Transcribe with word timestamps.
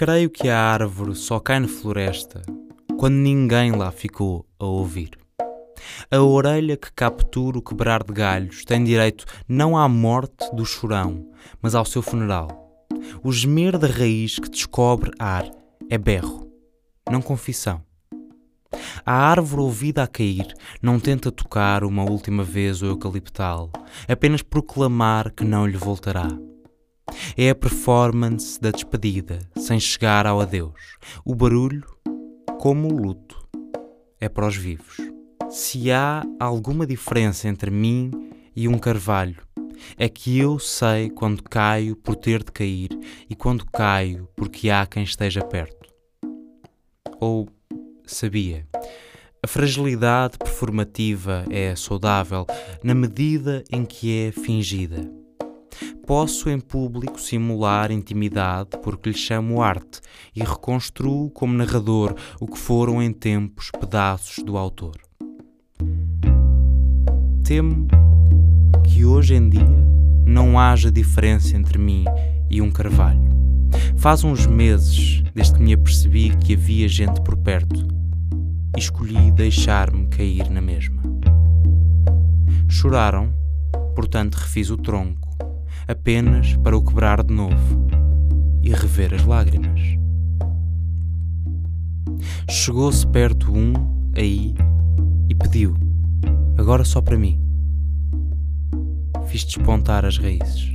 Creio 0.00 0.30
que 0.30 0.48
a 0.48 0.58
árvore 0.58 1.14
só 1.14 1.38
cai 1.38 1.60
na 1.60 1.68
floresta 1.68 2.40
quando 2.98 3.16
ninguém 3.16 3.72
lá 3.72 3.92
ficou 3.92 4.46
a 4.58 4.64
ouvir. 4.64 5.10
A 6.10 6.22
orelha 6.22 6.74
que 6.74 6.90
captura 6.90 7.58
o 7.58 7.62
quebrar 7.62 8.02
de 8.02 8.10
galhos 8.10 8.64
tem 8.64 8.82
direito 8.82 9.26
não 9.46 9.76
à 9.76 9.86
morte 9.86 10.50
do 10.54 10.64
chorão, 10.64 11.30
mas 11.60 11.74
ao 11.74 11.84
seu 11.84 12.00
funeral. 12.00 12.48
O 13.22 13.30
gemer 13.30 13.76
da 13.76 13.88
raiz 13.88 14.38
que 14.38 14.48
descobre 14.48 15.10
ar 15.18 15.44
é 15.90 15.98
berro, 15.98 16.50
não 17.10 17.20
confissão. 17.20 17.82
A 19.04 19.12
árvore 19.12 19.60
ouvida 19.60 20.02
a 20.02 20.06
cair 20.06 20.46
não 20.80 20.98
tenta 20.98 21.30
tocar 21.30 21.84
uma 21.84 22.10
última 22.10 22.42
vez 22.42 22.80
o 22.80 22.86
eucaliptal, 22.86 23.70
apenas 24.08 24.40
proclamar 24.40 25.30
que 25.30 25.44
não 25.44 25.66
lhe 25.66 25.76
voltará. 25.76 26.26
É 27.36 27.50
a 27.50 27.54
performance 27.54 28.60
da 28.60 28.70
despedida, 28.70 29.40
sem 29.56 29.80
chegar 29.80 30.26
ao 30.26 30.40
adeus. 30.40 30.96
O 31.24 31.34
barulho, 31.34 31.84
como 32.58 32.88
o 32.88 32.96
luto, 32.96 33.48
é 34.20 34.28
para 34.28 34.46
os 34.46 34.56
vivos. 34.56 34.96
Se 35.48 35.90
há 35.90 36.22
alguma 36.38 36.86
diferença 36.86 37.48
entre 37.48 37.70
mim 37.70 38.10
e 38.54 38.68
um 38.68 38.78
carvalho, 38.78 39.42
é 39.96 40.08
que 40.08 40.38
eu 40.38 40.58
sei 40.58 41.10
quando 41.10 41.42
caio 41.42 41.96
por 41.96 42.16
ter 42.16 42.44
de 42.44 42.52
cair 42.52 42.90
e 43.28 43.34
quando 43.34 43.66
caio 43.66 44.28
porque 44.36 44.70
há 44.70 44.86
quem 44.86 45.02
esteja 45.02 45.42
perto. 45.42 45.88
Ou 47.18 47.48
sabia. 48.06 48.66
A 49.42 49.46
fragilidade 49.46 50.36
performativa 50.36 51.44
é 51.50 51.74
saudável 51.74 52.46
na 52.84 52.94
medida 52.94 53.64
em 53.70 53.84
que 53.84 54.26
é 54.26 54.32
fingida. 54.32 55.19
Posso 56.06 56.50
em 56.50 56.58
público 56.58 57.20
simular 57.20 57.90
intimidade 57.90 58.70
porque 58.82 59.10
lhe 59.10 59.16
chamo 59.16 59.62
arte 59.62 60.00
e 60.34 60.40
reconstruo 60.40 61.30
como 61.30 61.54
narrador 61.54 62.14
o 62.40 62.46
que 62.46 62.58
foram 62.58 63.02
em 63.02 63.12
tempos 63.12 63.70
pedaços 63.70 64.42
do 64.44 64.56
autor. 64.56 64.96
Temo 67.44 67.88
que 68.84 69.04
hoje 69.04 69.34
em 69.34 69.48
dia 69.48 69.90
não 70.26 70.58
haja 70.58 70.90
diferença 70.90 71.56
entre 71.56 71.78
mim 71.78 72.04
e 72.50 72.60
um 72.60 72.70
carvalho. 72.70 73.30
Faz 73.96 74.24
uns 74.24 74.46
meses 74.46 75.22
desde 75.34 75.54
que 75.54 75.62
me 75.62 75.72
apercebi 75.72 76.36
que 76.36 76.54
havia 76.54 76.88
gente 76.88 77.20
por 77.22 77.36
perto 77.36 77.86
e 78.76 78.80
escolhi 78.80 79.30
deixar-me 79.30 80.06
cair 80.08 80.50
na 80.50 80.60
mesma. 80.60 81.02
Choraram, 82.68 83.32
portanto 83.94 84.36
refiz 84.36 84.70
o 84.70 84.76
tronco, 84.76 85.29
apenas 85.90 86.56
para 86.58 86.76
o 86.76 86.84
quebrar 86.84 87.22
de 87.24 87.34
novo 87.34 87.86
e 88.62 88.70
rever 88.70 89.12
as 89.12 89.24
lágrimas. 89.24 89.80
Chegou-se 92.48 93.06
perto 93.08 93.52
um, 93.52 93.72
aí, 94.16 94.54
e 95.28 95.34
pediu, 95.34 95.76
agora 96.56 96.84
só 96.84 97.00
para 97.00 97.18
mim. 97.18 97.40
Fiz 99.26 99.44
despontar 99.44 100.04
as 100.04 100.16
raízes. 100.16 100.70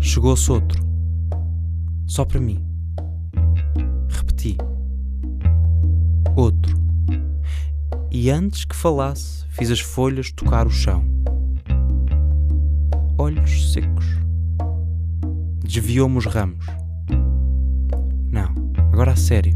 Chegou-se 0.00 0.50
outro, 0.50 0.84
só 2.06 2.24
para 2.24 2.40
mim. 2.40 2.62
Repeti 4.08 4.58
outro. 6.36 6.76
E 8.10 8.30
antes 8.30 8.64
que 8.64 8.76
falasse, 8.76 9.46
fiz 9.48 9.70
as 9.70 9.80
folhas 9.80 10.30
tocar 10.32 10.66
o 10.66 10.70
chão. 10.70 11.04
Olhos 13.28 13.74
secos. 13.74 14.06
Desviou-me 15.62 16.16
os 16.16 16.24
ramos. 16.24 16.64
Não, 18.32 18.54
agora 18.90 19.12
a 19.12 19.16
sério. 19.16 19.54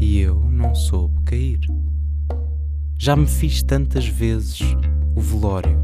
E 0.00 0.18
eu 0.18 0.40
não 0.50 0.74
soube 0.74 1.14
cair. 1.22 1.60
Já 2.98 3.14
me 3.14 3.28
fiz 3.28 3.62
tantas 3.62 4.08
vezes 4.08 4.58
o 5.14 5.20
velório 5.20 5.78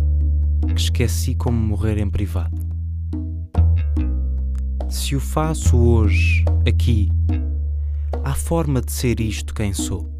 que 0.74 0.80
esqueci 0.80 1.36
como 1.36 1.56
morrer 1.56 1.98
em 1.98 2.10
privado. 2.10 2.58
Se 4.88 5.14
o 5.14 5.20
faço 5.20 5.76
hoje, 5.76 6.44
aqui, 6.68 7.12
há 8.24 8.34
forma 8.34 8.80
de 8.80 8.90
ser 8.90 9.20
isto 9.20 9.54
quem 9.54 9.72
sou. 9.72 10.10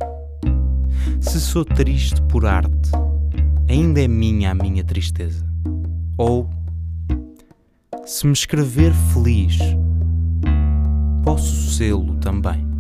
Se 1.21 1.41
sou 1.41 1.65
triste 1.65 2.23
por 2.29 2.47
arte, 2.47 2.93
ainda 3.69 4.01
é 4.01 4.07
minha 4.07 4.53
a 4.53 4.55
minha 4.55 4.85
tristeza. 4.85 5.52
Ou, 6.25 6.49
se 8.07 8.29
me 8.29 8.33
escrever 8.33 8.93
feliz, 9.13 9.59
posso 11.25 11.73
sê-lo 11.73 12.15
também. 12.21 12.72